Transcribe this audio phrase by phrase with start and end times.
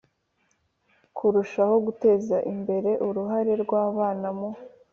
[1.15, 4.49] Kurushaho guteza imbere uruhare rw abana mu